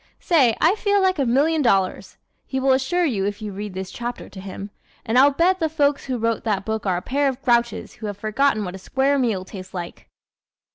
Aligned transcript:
"Say, 0.19 0.57
I 0.59 0.73
feel 0.77 0.99
like 0.99 1.19
a 1.19 1.27
million 1.27 1.61
dollars!" 1.61 2.17
he 2.47 2.59
will 2.59 2.71
assure 2.71 3.05
you 3.05 3.23
if 3.27 3.39
you 3.39 3.51
read 3.51 3.75
this 3.75 3.91
chapter 3.91 4.29
to 4.29 4.41
him. 4.41 4.71
"And 5.05 5.15
I'll 5.15 5.29
bet 5.29 5.59
the 5.59 5.69
folks 5.69 6.05
who 6.05 6.17
wrote 6.17 6.43
that 6.43 6.65
book 6.65 6.87
are 6.87 6.97
a 6.97 7.03
pair 7.03 7.27
of 7.29 7.39
grouches 7.43 7.93
who 8.01 8.07
have 8.07 8.17
forgotten 8.17 8.65
what 8.65 8.73
a 8.73 8.79
square 8.79 9.19
meal 9.19 9.45
tastes 9.45 9.75
like!" 9.75 10.09